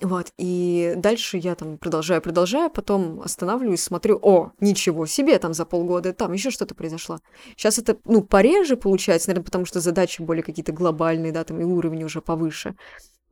[0.00, 5.64] Вот, и дальше я там продолжаю, продолжаю, потом останавливаюсь, смотрю, о, ничего себе, там за
[5.64, 7.18] полгода, там еще что-то произошло.
[7.56, 11.64] Сейчас это, ну, пореже получается, наверное, потому что задачи более какие-то глобальные, да, там и
[11.64, 12.76] уровни уже повыше.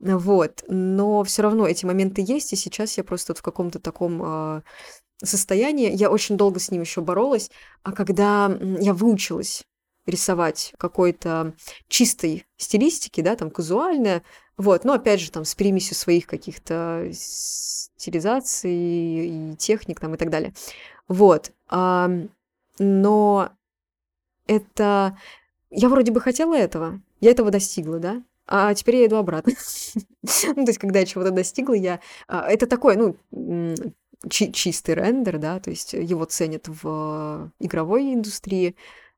[0.01, 4.21] Вот, но все равно эти моменты есть, и сейчас я просто вот в каком-то таком
[4.23, 4.61] э,
[5.23, 7.51] состоянии, я очень долго с ним еще боролась,
[7.83, 9.63] а когда я выучилась
[10.07, 11.53] рисовать какой-то
[11.87, 14.23] чистой стилистики, да, там казуальная,
[14.57, 20.31] вот, но опять же там с примесью своих каких-то стилизаций и техник там и так
[20.31, 20.53] далее.
[21.07, 21.51] Вот.
[21.67, 22.09] А,
[22.79, 23.51] но
[24.47, 25.17] это...
[25.69, 28.23] Я вроде бы хотела этого, я этого достигла, да?
[28.47, 29.53] А теперь я иду обратно.
[29.95, 31.99] ну, то есть, когда я чего-то достигла, я...
[32.27, 33.15] А, это такой, ну,
[34.29, 38.75] чи- чистый рендер, да, то есть его ценят в игровой индустрии,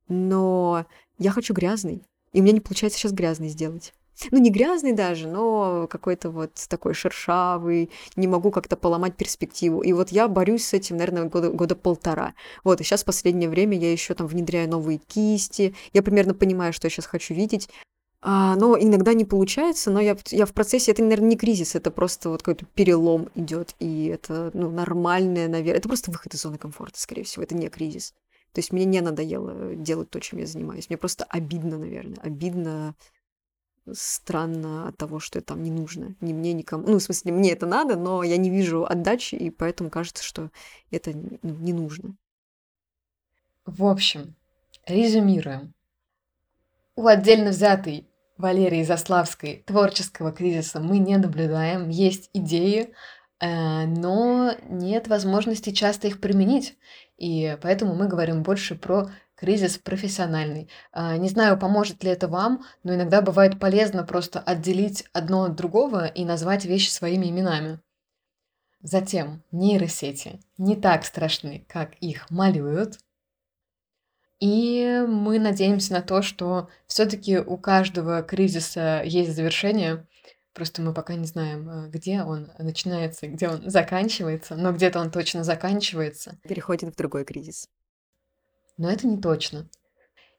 [0.08, 0.86] но
[1.18, 3.94] я хочу грязный, и у меня не получается сейчас грязный сделать
[4.32, 9.82] ну, не грязный даже, но какой-то вот такой шершавый, не могу как-то поломать перспективу.
[9.82, 12.34] И вот я борюсь с этим, наверное, года, года полтора.
[12.64, 16.74] Вот, и сейчас в последнее время я еще там внедряю новые кисти, я примерно понимаю,
[16.74, 17.70] что я сейчас хочу видеть,
[18.24, 22.30] но иногда не получается, но я, я в процессе, это, наверное, не кризис, это просто
[22.30, 27.00] вот какой-то перелом идет, и это, ну, нормальное, наверное, это просто выход из зоны комфорта,
[27.00, 28.14] скорее всего, это не кризис.
[28.54, 30.88] То есть мне не надоело делать то, чем я занимаюсь.
[30.88, 32.96] Мне просто обидно, наверное, обидно
[33.92, 36.16] странно от того, что это там не нужно.
[36.22, 36.88] Ни мне, никому.
[36.88, 40.52] Ну, в смысле, мне это надо, но я не вижу отдачи, и поэтому кажется, что
[40.92, 42.16] это ну, не нужно.
[43.66, 44.36] В общем,
[44.86, 45.74] резюмируем.
[46.96, 48.08] У отдельно взятой
[48.38, 51.90] Валерии Заславской творческого кризиса мы не наблюдаем.
[51.90, 52.94] Есть идеи,
[53.40, 56.78] э, но нет возможности часто их применить.
[57.18, 60.70] И поэтому мы говорим больше про кризис профессиональный.
[60.92, 65.56] А, не знаю, поможет ли это вам, но иногда бывает полезно просто отделить одно от
[65.56, 67.80] другого и назвать вещи своими именами.
[68.82, 73.00] Затем, нейросети не так страшны, как их малюют.
[74.44, 80.06] И мы надеемся на то, что все-таки у каждого кризиса есть завершение.
[80.52, 85.12] Просто мы пока не знаем, а, где он начинается, где он заканчивается, но где-то он
[85.12, 86.40] точно заканчивается.
[86.44, 87.70] Переходит в другой кризис.
[88.76, 89.70] Но это не точно.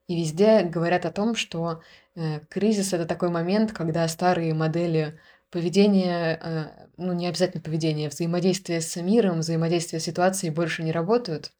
[0.06, 1.80] И везде говорят о том, что
[2.14, 8.82] э, кризис это такой момент, когда старые модели поведения, э, ну не обязательно поведения, взаимодействия
[8.82, 11.54] с миром, взаимодействия с ситуацией больше не работают.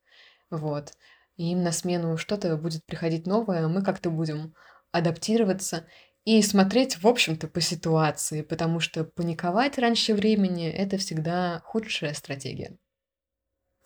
[0.51, 0.93] Вот.
[1.37, 4.55] И им на смену что-то будет приходить новое, мы как-то будем
[4.93, 5.87] адаптироваться
[6.25, 12.79] и смотреть, в общем-то, по ситуации, потому что паниковать раньше времени– это всегда худшая стратегия.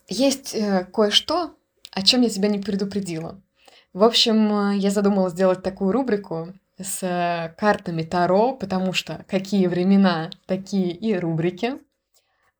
[0.07, 1.55] Есть э, кое-что,
[1.91, 3.41] о чем я тебя не предупредила.
[3.93, 9.67] В общем, э, я задумала сделать такую рубрику с э, картами Таро, потому что какие
[9.67, 11.73] времена, такие и рубрики.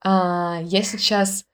[0.02, 1.46] А, я сейчас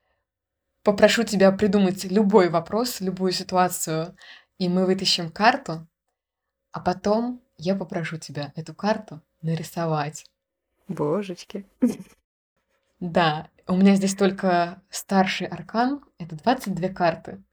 [0.85, 4.15] попрошу тебя придумать любой вопрос, любую ситуацию,
[4.59, 5.85] и мы вытащим карту,
[6.71, 10.29] а потом я попрошу тебя эту карту нарисовать.
[10.87, 11.65] Божечки.
[12.99, 17.43] Да, у меня здесь только старший аркан, это 22 карты.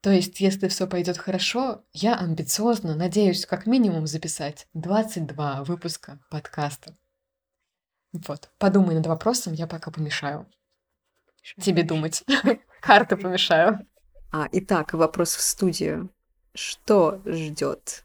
[0.00, 6.96] То есть, если все пойдет хорошо, я амбициозно надеюсь как минимум записать 22 выпуска подкаста.
[8.12, 10.46] Вот, подумай над вопросом, я пока помешаю.
[11.60, 12.24] Тебе думать.
[12.80, 13.86] Карты помешаю.
[14.32, 16.10] А, итак, вопрос в студию.
[16.54, 18.04] Что ждет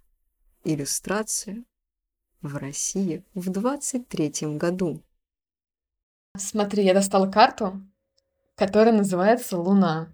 [0.63, 1.65] иллюстрацию
[2.41, 5.01] в России в 23 году?
[6.37, 7.81] Смотри, я достала карту,
[8.55, 10.09] которая называется «Луна».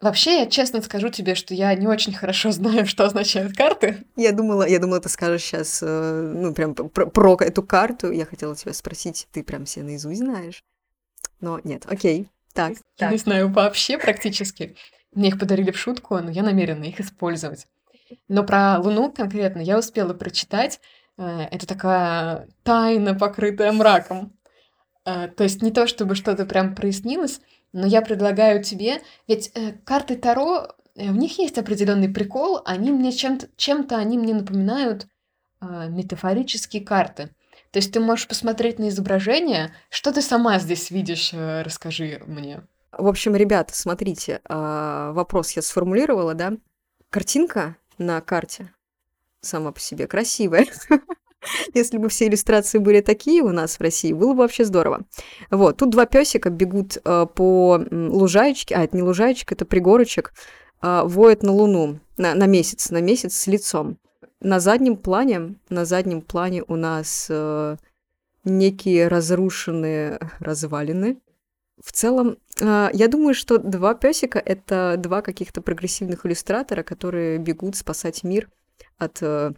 [0.00, 4.04] Вообще, я честно скажу тебе, что я не очень хорошо знаю, что означают карты.
[4.16, 8.10] Я думала, я думала, ты скажешь сейчас, э, ну, прям про, про эту карту.
[8.10, 10.64] Я хотела тебя спросить, ты прям все наизусть знаешь?
[11.40, 12.28] Но нет, окей.
[12.54, 13.12] Так, я так.
[13.12, 14.76] не знаю вообще практически.
[15.12, 17.66] Мне их подарили в шутку, но я намерена их использовать.
[18.28, 20.80] Но про Луну конкретно я успела прочитать.
[21.18, 24.32] Э, это такая тайна, покрытая мраком.
[25.04, 27.40] Э, то есть не то, чтобы что-то прям прояснилось,
[27.72, 33.12] но я предлагаю тебе, ведь э, карты Таро, в них есть определенный прикол, они мне
[33.12, 35.06] чем-то, чем-то они мне напоминают
[35.60, 37.30] метафорические карты.
[37.72, 42.62] То есть ты можешь посмотреть на изображение, что ты сама здесь видишь, э, расскажи мне.
[42.92, 46.52] В общем, ребята, смотрите, э, вопрос я сформулировала, да?
[47.08, 48.72] Картинка на карте
[49.40, 50.66] сама по себе красивая.
[51.74, 55.02] Если бы все иллюстрации были такие у нас в России, было бы вообще здорово.
[55.50, 60.32] Вот, тут два песика бегут э, по лужаечке, а это не лужаечка, это пригорочек,
[60.82, 63.98] э, воют на луну, на, на месяц, на месяц с лицом.
[64.44, 67.76] На заднем плане, на заднем плане у нас э,
[68.42, 71.20] некие разрушенные развалины.
[71.80, 77.76] В целом, э, я думаю, что два песика это два каких-то прогрессивных иллюстратора, которые бегут
[77.76, 78.50] спасать мир
[78.98, 79.52] от э,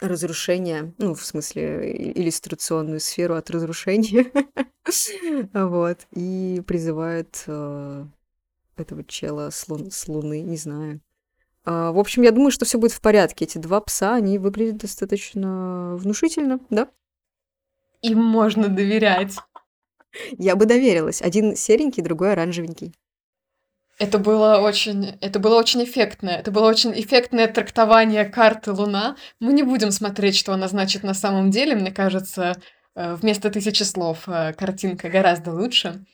[0.00, 4.30] разрушения, ну, в смысле, иллюстрационную сферу от разрушения.
[5.52, 6.06] Вот.
[6.10, 8.04] И призывают э,
[8.76, 11.00] этого чела с, лун- с Луны, не знаю.
[11.64, 13.44] А, в общем, я думаю, что все будет в порядке.
[13.44, 16.88] Эти два пса, они выглядят достаточно внушительно, да?
[18.02, 19.36] Им можно доверять.
[20.38, 21.22] Я бы доверилась.
[21.22, 22.94] Один серенький, другой оранжевенький.
[23.98, 26.38] Это было очень, это было очень эффектное.
[26.38, 29.16] Это было очень эффектное трактование карты Луна.
[29.38, 31.76] Мы не будем смотреть, что она значит на самом деле.
[31.76, 32.56] Мне кажется,
[32.96, 36.04] э, вместо тысячи слов э, картинка гораздо лучше.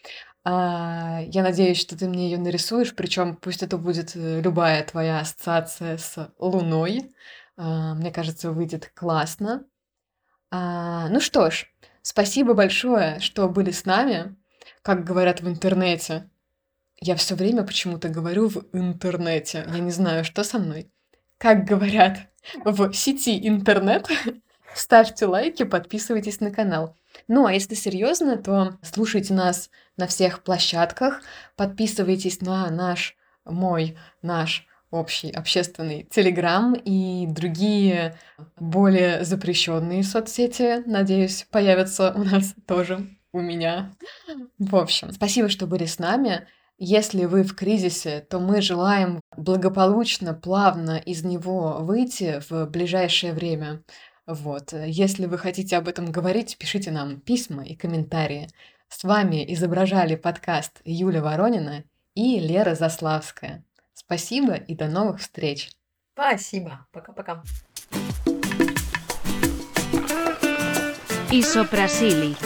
[0.45, 5.21] А, я надеюсь, что ты мне ее нарисуешь, причем пусть это будет э, любая твоя
[5.21, 7.11] ассоциация с Луной.
[7.57, 9.65] А, мне кажется, выйдет классно.
[10.51, 11.67] А, ну что ж,
[12.03, 14.37] спасибо большое, что были с нами.
[14.83, 16.31] Как говорят в интернете,
[17.01, 19.65] я все время почему-то говорю в интернете.
[19.69, 20.91] Я не знаю, что со мной.
[21.37, 22.19] Как говорят
[22.65, 24.09] в сети интернет,
[24.75, 26.97] ставьте лайки, подписывайтесь на канал.
[27.27, 31.23] Ну, а если серьезно, то слушайте нас на всех площадках,
[31.57, 38.17] подписывайтесь на наш, мой, наш общий общественный Телеграм и другие
[38.59, 43.93] более запрещенные соцсети, надеюсь, появятся у нас тоже, у меня.
[44.59, 46.47] В общем, спасибо, что были с нами.
[46.81, 53.83] Если вы в кризисе, то мы желаем благополучно, плавно из него выйти в ближайшее время.
[54.29, 54.75] Вот.
[54.75, 58.51] Если вы хотите об этом говорить, пишите нам письма и комментарии.
[58.91, 61.83] С вами изображали подкаст Юля Воронина
[62.15, 63.65] и Лера Заславская.
[63.95, 65.71] Спасибо и до новых встреч.
[66.13, 66.87] Спасибо.
[66.93, 67.43] Пока-пока.
[71.31, 72.37] Isoprazili.